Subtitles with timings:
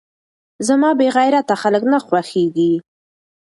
[0.67, 2.73] زما بې غيرته خلک نه خوښېږي.